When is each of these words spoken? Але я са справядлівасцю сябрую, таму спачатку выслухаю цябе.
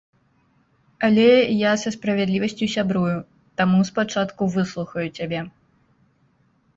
Але 1.07 1.25
я 1.69 1.73
са 1.83 1.89
справядлівасцю 1.95 2.65
сябрую, 2.75 3.17
таму 3.61 3.79
спачатку 3.91 4.43
выслухаю 4.57 5.05
цябе. 5.17 5.39